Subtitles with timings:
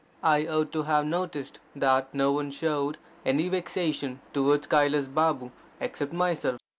[0.23, 6.11] I ought to have noticed that no one showed any vexation towards Kailas Babu except
[6.11, 6.59] myself.